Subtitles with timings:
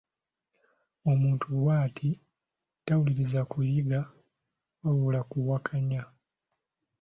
[1.11, 2.09] Omuntu bw'ati
[2.85, 3.99] tawuliriza kuyiga
[4.83, 6.01] wabula kuwakanya.